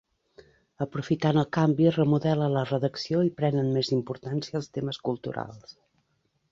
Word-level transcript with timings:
Aprofitant 0.85 1.39
el 1.41 1.45
canvi 1.57 1.87
es 1.91 1.99
remodela 2.01 2.49
la 2.55 2.65
redacció 2.71 3.23
i 3.29 3.33
prenen 3.43 3.73
més 3.77 3.93
importància 4.01 4.61
els 4.63 4.75
temes 4.79 5.03
culturals. 5.11 5.81